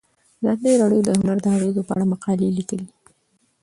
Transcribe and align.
ازادي 0.39 0.71
راډیو 0.81 1.01
د 1.05 1.09
هنر 1.19 1.37
د 1.41 1.45
اغیزو 1.57 1.81
په 1.87 1.93
اړه 1.95 2.05
مقالو 2.13 2.55
لیکلي. 2.57 2.87